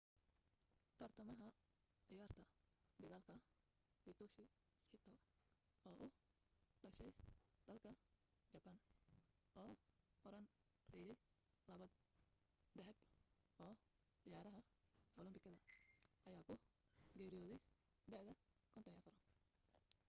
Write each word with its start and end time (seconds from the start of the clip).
tartamaha 0.99 1.47
ciyaarta 2.05 2.43
dagaalka 3.01 3.33
hitoshi 4.05 4.45
saito 4.87 5.11
oo 5.91 6.07
u 6.85 6.89
dhashay 6.99 7.11
dalka 7.67 7.91
jabaan 8.53 8.79
oo 9.63 9.73
horaan 10.23 10.47
reeyay 10.93 11.19
labo 11.69 11.87
dahab 12.77 12.97
oo 13.65 13.75
ciyaraha 14.21 14.61
olambikada 15.19 15.59
ayaa 16.29 16.43
ku 16.49 16.55
geeriyooday 17.17 17.61
da'da 18.13 18.33
54 18.79 19.21